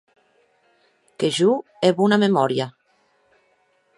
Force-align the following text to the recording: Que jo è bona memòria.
Que 1.19 1.29
jo 1.37 1.51
è 1.91 1.93
bona 2.01 2.17
memòria. 2.25 2.67